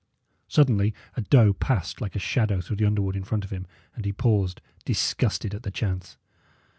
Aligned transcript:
Suddenly 0.47 0.95
a 1.15 1.21
doe 1.21 1.53
passed 1.53 2.01
like 2.01 2.15
a 2.15 2.17
shadow 2.17 2.59
through 2.59 2.77
the 2.77 2.85
underwood 2.87 3.15
in 3.15 3.23
front 3.23 3.45
of 3.45 3.51
him, 3.51 3.67
and 3.95 4.03
he 4.03 4.11
paused, 4.11 4.59
disgusted 4.83 5.53
at 5.53 5.61
the 5.61 5.69
chance. 5.69 6.17